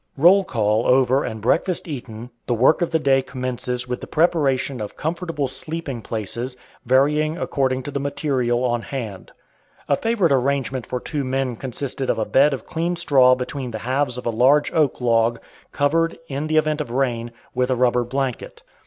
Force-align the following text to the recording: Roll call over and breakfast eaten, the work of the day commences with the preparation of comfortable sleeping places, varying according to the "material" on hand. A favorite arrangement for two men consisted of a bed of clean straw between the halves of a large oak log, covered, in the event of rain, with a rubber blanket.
Roll 0.17 0.43
call 0.43 0.87
over 0.87 1.23
and 1.23 1.41
breakfast 1.41 1.87
eaten, 1.87 2.31
the 2.47 2.55
work 2.55 2.81
of 2.81 2.89
the 2.89 2.97
day 2.97 3.21
commences 3.21 3.87
with 3.87 4.01
the 4.01 4.07
preparation 4.07 4.81
of 4.81 4.97
comfortable 4.97 5.47
sleeping 5.47 6.01
places, 6.01 6.57
varying 6.83 7.37
according 7.37 7.83
to 7.83 7.91
the 7.91 7.99
"material" 7.99 8.63
on 8.63 8.81
hand. 8.81 9.31
A 9.87 9.95
favorite 9.95 10.31
arrangement 10.31 10.87
for 10.87 10.99
two 10.99 11.23
men 11.23 11.55
consisted 11.55 12.09
of 12.09 12.17
a 12.17 12.25
bed 12.25 12.51
of 12.51 12.65
clean 12.65 12.95
straw 12.95 13.35
between 13.35 13.69
the 13.69 13.77
halves 13.85 14.17
of 14.17 14.25
a 14.25 14.31
large 14.31 14.71
oak 14.73 14.99
log, 15.01 15.39
covered, 15.71 16.17
in 16.27 16.47
the 16.47 16.57
event 16.57 16.81
of 16.81 16.89
rain, 16.89 17.31
with 17.53 17.69
a 17.69 17.75
rubber 17.75 18.03
blanket. 18.03 18.63